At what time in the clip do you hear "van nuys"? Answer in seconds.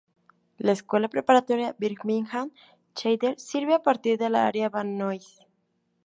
4.67-5.41